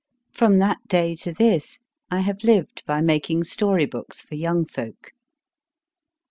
[0.33, 5.11] From that day to this I have lived by making story books for young folk.